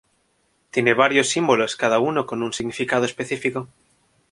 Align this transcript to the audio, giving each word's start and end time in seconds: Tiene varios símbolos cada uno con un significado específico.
Tiene 0.71 0.95
varios 0.95 1.29
símbolos 1.29 1.75
cada 1.75 1.99
uno 1.99 2.25
con 2.25 2.41
un 2.41 2.53
significado 2.53 3.05
específico. 3.05 3.67